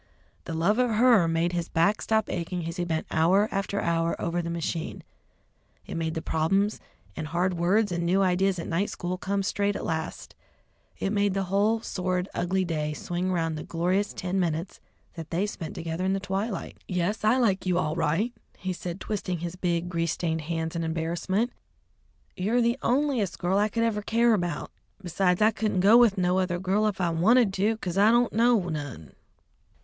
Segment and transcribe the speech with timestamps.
[0.45, 4.19] The love of her made his back stop aching as he bent hour after hour
[4.19, 5.03] over the machine;
[5.85, 6.79] it made all the problems
[7.15, 10.33] and hard words and new ideas at night school come straight at last;
[10.97, 14.79] it made the whole sordid, ugly day swing round the glorious ten minutes
[15.13, 16.79] that they spent together in the twilight.
[16.87, 20.83] "Yes, I like you all right," he said, twisting his big, grease stained hands in
[20.83, 21.51] embarrassment.
[22.35, 24.71] "You're the onliest girl I ever could care about.
[25.03, 28.33] Besides, I couldn't go with no other girl if I wanted to, 'cause I don't
[28.33, 29.13] know none."